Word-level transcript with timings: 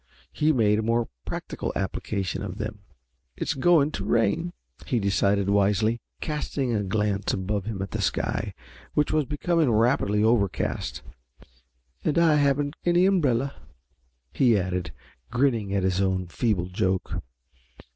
He 0.33 0.51
made 0.51 0.79
a 0.79 0.81
more 0.81 1.09
practical 1.25 1.71
application 1.75 2.41
of 2.41 2.57
them. 2.57 2.79
"It's 3.37 3.53
going 3.53 3.91
to 3.91 4.03
rain," 4.03 4.51
he 4.87 4.97
decided 4.99 5.47
wisely, 5.47 6.01
casting 6.21 6.73
a 6.73 6.81
glance 6.81 7.33
above 7.35 7.65
him 7.65 7.83
at 7.83 7.91
the 7.91 8.01
sky, 8.01 8.55
which 8.95 9.11
was 9.11 9.25
becoming 9.25 9.69
rapidly 9.71 10.23
overcast. 10.23 11.03
"And 12.03 12.17
I 12.17 12.37
haven't 12.37 12.77
any 12.83 13.05
umbrella," 13.05 13.53
he 14.33 14.57
added, 14.57 14.91
grinning 15.29 15.71
at 15.71 15.83
his 15.83 16.01
own 16.01 16.25
feeble 16.25 16.65
joke. 16.69 17.17